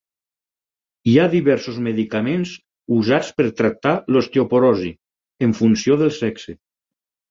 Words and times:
Hi 1.11 1.13
ha 1.17 1.25
diversos 1.33 1.77
medicaments 1.89 2.55
usats 2.97 3.31
per 3.39 3.49
tractar 3.63 3.95
l'osteoporosi, 4.17 4.95
en 5.51 5.59
funció 5.65 6.05
del 6.05 6.15
sexe. 6.23 6.63